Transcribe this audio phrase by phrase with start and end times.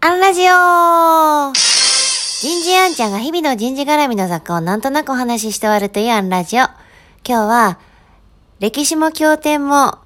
[0.00, 1.52] アンラジオ。
[1.52, 6.60] 人事アンちゃんが日々の人事絡みの雑貨をなんとなくお話しして終わるというアンラジオ。
[6.60, 6.74] 今
[7.24, 7.80] 日は、
[8.60, 9.98] 歴史も経典も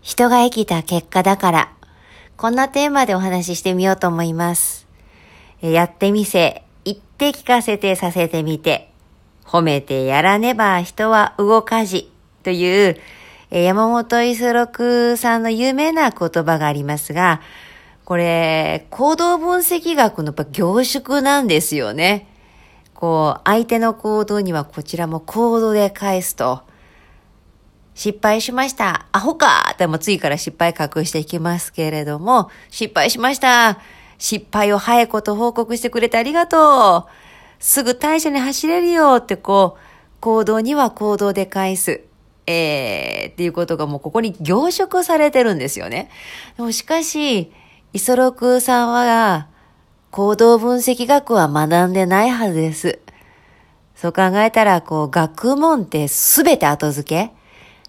[0.00, 1.72] 人が生きた結果だから、
[2.38, 4.88] こんなテーマでお話ししてみようと思います。
[5.60, 8.90] やってみせ、言って聞かせてさせてみて、
[9.44, 12.10] 褒めてやらねば人は動かじ。
[12.42, 12.96] という、
[13.50, 17.42] 山本五十六さんの有名な言葉がありますが、
[18.06, 22.28] これ、行動分析学のやっぱ凝縮なんですよね。
[22.94, 26.62] こう、相手の行動にはこちらも行動で返すと、
[27.96, 29.06] 失敗しました。
[29.10, 33.80] アホかでも次から失敗隠していきますけれども、失敗しました。
[34.18, 37.10] 失敗を早いこと報告してくれてありがとう。
[37.58, 42.02] すぐ対処に走れるよってこう、行動には行動で返す。
[42.46, 46.08] えー、っていうことがもうここに凝縮されてるんですよね。
[46.56, 47.50] でもしかし、
[47.92, 49.48] イソロクさんは、
[50.10, 52.98] 行動分析学は学んでないはずです。
[53.94, 57.32] そう考えたら、こう、学問ってすべて後付け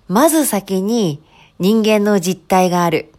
[0.07, 1.21] まず先に
[1.59, 3.11] 人間の実態がある。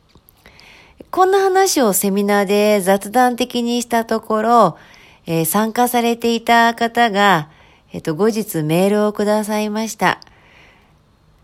[1.10, 4.78] こんな話をセミナーで雑談的にしたところ、
[5.26, 7.50] えー参加されていた方が、
[7.92, 10.20] えっ、と、後日メールをくださいました。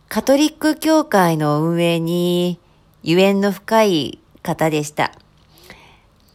[0.09, 2.61] カトリック教会の運営に
[3.03, 5.13] ゆ縁の深い方でした。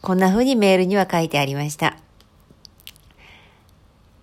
[0.02, 1.96] こんな風にメールには書いてありました。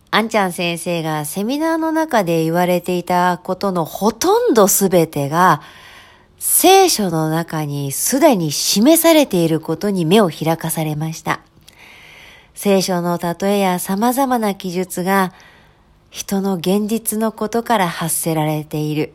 [0.09, 5.61] あんちゃん先生がセミナーの中で言われていたことのほとんどすべてが
[6.39, 11.41] 聖書の中にすでに示されていることに目を開かされました。
[12.55, 15.33] 聖書の例えや様々な記述が
[16.09, 19.13] 人の現実のことから発せられている。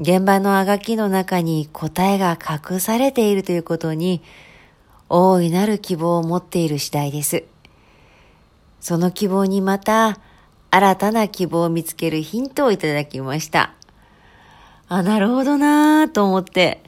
[0.00, 4.22] 現場のあがきの中に答えが隠されているということに
[5.16, 7.44] 大いなる希望を持っている次第です。
[8.80, 10.18] その希望にまた
[10.72, 13.74] 新たな希望を見つけるヒントをいただきました。
[14.88, 16.82] あ、なるほどなぁと思って。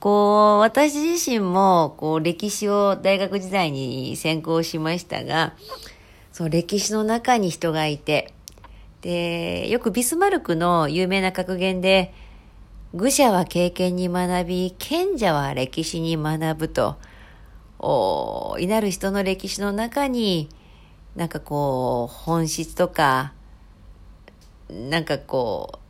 [0.00, 5.52] こう、私自身も、こう、歴史を大学時代に専攻しましたが、
[6.32, 8.34] その歴史の中に人がいて、
[9.02, 12.12] で、よくビスマルクの有名な格言で、
[12.94, 16.96] 愚者は経験に学び、賢者は歴史に学ぶと、
[17.82, 20.50] おいなる人の歴史の中に、
[21.16, 23.32] なんかこう、本質とか、
[24.68, 25.80] なんかこ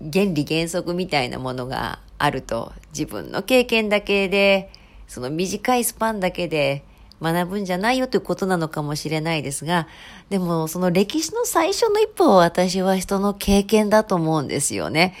[0.00, 4.70] う、原理原則みたいなものがあると、自分の経験だけで、
[5.08, 6.84] その短いスパンだけで
[7.20, 9.88] 学ぶんじゃないよということなのかもしれないですが、
[10.30, 15.14] でもその歴史の最初の一歩は私は人の経験だと思うんですよね。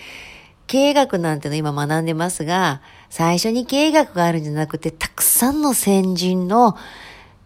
[0.72, 6.78] 経営学なんての今学んでますが、最初に経営学があるんじゃなくて、たくさんの先人の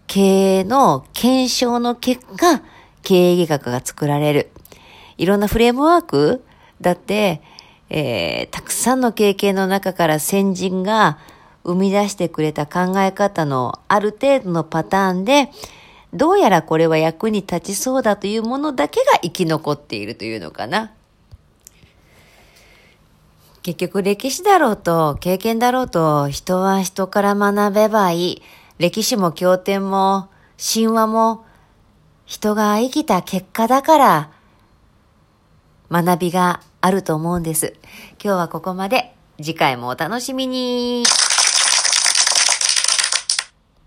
[0.06, 2.62] 経営の検証の結果、
[3.02, 4.52] 経営学が作られる。
[5.18, 6.44] いろんなフレームワーク
[6.80, 7.42] だって、
[7.90, 11.18] えー、たくさんの経験の中から先人が
[11.64, 15.50] 生み出してくれた考え方のある程度のパターンで、
[16.14, 20.92] どうやらこれは役に立ちそうだというものだけが生き残っているというのかな。
[23.66, 28.42] 結局歴史だろうと経験だろうと人は人から学べばいい。
[28.78, 31.44] 歴史も経典も神話も
[32.26, 34.30] 人が生きた結果だから
[35.90, 37.74] 学びがあると思うんです。
[38.22, 39.16] 今日はここまで。
[39.38, 41.02] 次回もお楽しみに。